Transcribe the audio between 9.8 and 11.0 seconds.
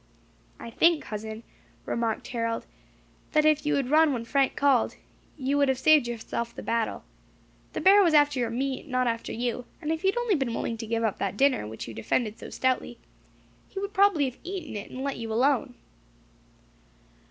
if you had only been willing to